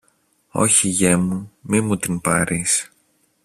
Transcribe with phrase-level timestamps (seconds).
[0.51, 2.91] Όχι, γιε μου, μη μου την πάρεις